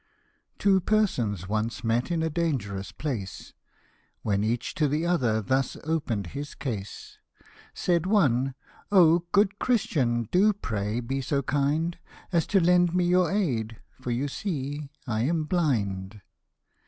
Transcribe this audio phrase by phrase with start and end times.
[0.57, 3.53] Two persons once met in a dangerous place,
[4.23, 7.19] When each to the other thus opened his case:
[7.75, 8.55] Said one,"
[8.91, 9.27] Oh!
[9.31, 11.99] good Christian, do pray be so kind
[12.31, 16.19] As to lend me your aid, for you see I am blind."